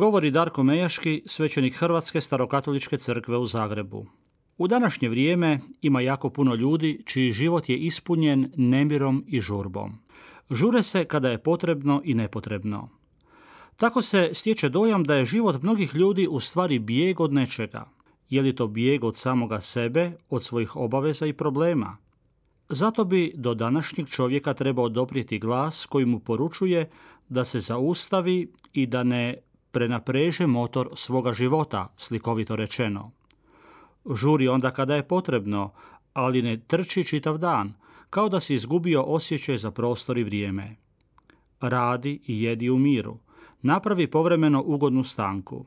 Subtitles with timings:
[0.00, 4.06] Govori Darko Mejaški, svećenik Hrvatske starokatoličke crkve u Zagrebu.
[4.58, 9.98] U današnje vrijeme ima jako puno ljudi čiji život je ispunjen nemirom i žurbom.
[10.50, 12.88] Žure se kada je potrebno i nepotrebno.
[13.76, 17.90] Tako se stječe dojam da je život mnogih ljudi u stvari bijeg od nečega.
[18.30, 21.96] Je li to bijeg od samoga sebe, od svojih obaveza i problema?
[22.68, 26.90] Zato bi do današnjeg čovjeka trebao doprijeti glas koji mu poručuje
[27.28, 33.10] da se zaustavi i da ne prenapreže motor svoga života, slikovito rečeno.
[34.14, 35.72] Žuri onda kada je potrebno,
[36.12, 37.74] ali ne trči čitav dan,
[38.10, 40.76] kao da si izgubio osjećaj za prostor i vrijeme.
[41.60, 43.18] Radi i jedi u miru.
[43.62, 45.66] Napravi povremeno ugodnu stanku.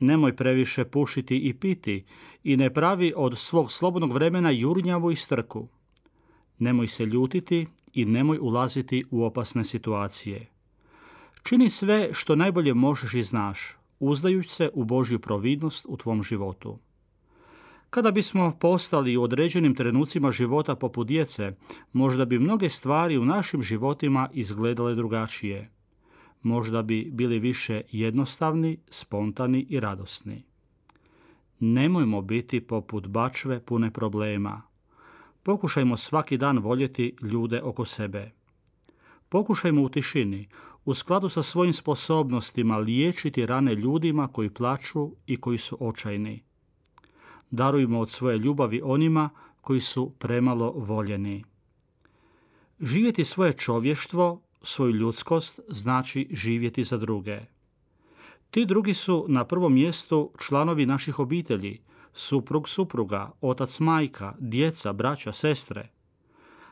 [0.00, 2.04] Nemoj previše pušiti i piti
[2.44, 5.68] i ne pravi od svog slobodnog vremena jurnjavu i strku.
[6.58, 10.46] Nemoj se ljutiti i nemoj ulaziti u opasne situacije.
[11.42, 16.78] Čini sve što najbolje možeš i znaš, uzdajući se u Božju providnost u tvom životu.
[17.90, 21.52] Kada bismo postali u određenim trenucima života poput djece,
[21.92, 25.70] možda bi mnoge stvari u našim životima izgledale drugačije.
[26.42, 30.44] Možda bi bili više jednostavni, spontani i radosni.
[31.60, 34.62] Nemojmo biti poput bačve pune problema.
[35.42, 38.32] Pokušajmo svaki dan voljeti ljude oko sebe.
[39.28, 40.48] Pokušajmo u tišini,
[40.88, 46.42] u skladu sa svojim sposobnostima liječiti rane ljudima koji plaću i koji su očajni.
[47.50, 49.30] Darujmo od svoje ljubavi onima
[49.60, 51.44] koji su premalo voljeni.
[52.80, 57.40] Živjeti svoje čovještvo, svoju ljudskost, znači živjeti za druge.
[58.50, 61.80] Ti drugi su na prvom mjestu članovi naših obitelji,
[62.12, 65.88] suprug supruga, otac majka, djeca, braća, sestre.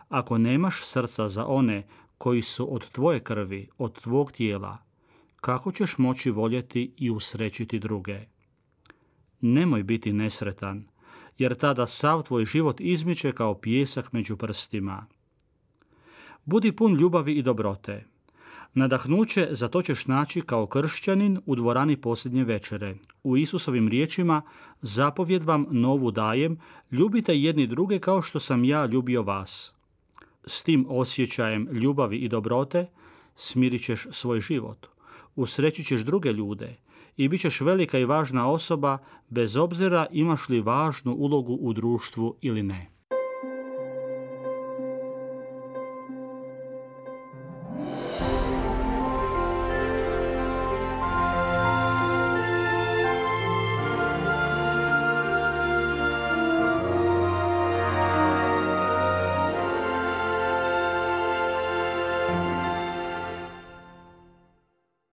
[0.08, 1.86] Ako nemaš srca za one
[2.18, 4.78] koji su od tvoje krvi, od tvog tijela,
[5.40, 8.20] kako ćeš moći voljeti i usrećiti druge?
[9.40, 10.88] Nemoj biti nesretan,
[11.38, 15.06] jer tada sav tvoj život izmiče kao pijesak među prstima.
[16.44, 18.06] Budi pun ljubavi i dobrote.
[18.74, 22.96] Nadahnuće za to ćeš naći kao kršćanin u dvorani posljednje večere.
[23.24, 24.42] U Isusovim riječima
[24.80, 26.60] zapovjed vam novu dajem,
[26.90, 29.75] ljubite jedni druge kao što sam ja ljubio vas
[30.46, 32.86] s tim osjećajem ljubavi i dobrote
[33.36, 34.86] smirit ćeš svoj život.
[35.36, 36.76] Usreći ćeš druge ljude
[37.16, 38.98] i bit ćeš velika i važna osoba
[39.28, 42.95] bez obzira imaš li važnu ulogu u društvu ili ne.